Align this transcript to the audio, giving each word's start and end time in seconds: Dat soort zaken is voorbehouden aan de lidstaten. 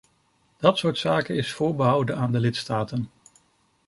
Dat 0.57 0.77
soort 0.77 0.97
zaken 0.97 1.35
is 1.35 1.53
voorbehouden 1.53 2.17
aan 2.17 2.31
de 2.31 2.39
lidstaten. 2.39 3.09